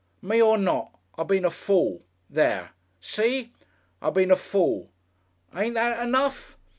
[0.23, 0.97] Me or not....
[1.15, 2.01] I been a fool.
[2.27, 2.71] There!
[2.99, 3.53] See?
[4.01, 4.89] I been a fool.
[5.55, 6.57] Ain't that enough?